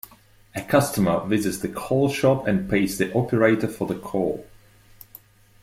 A 0.55 0.63
customer 0.63 1.23
visits 1.27 1.59
the 1.59 1.67
call 1.67 2.09
shop, 2.09 2.47
and 2.47 2.67
pays 2.67 2.97
the 2.97 3.13
operator 3.13 3.67
for 3.67 3.85
the 3.87 3.93
call. 3.99 4.43